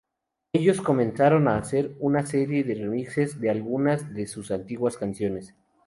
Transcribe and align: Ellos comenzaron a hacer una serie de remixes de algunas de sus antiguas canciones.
Ellos 0.51 0.81
comenzaron 0.81 1.47
a 1.47 1.57
hacer 1.59 1.95
una 1.99 2.25
serie 2.25 2.63
de 2.63 2.73
remixes 2.73 3.39
de 3.39 3.51
algunas 3.51 4.15
de 4.15 4.25
sus 4.25 4.49
antiguas 4.49 4.97
canciones. 4.97 5.53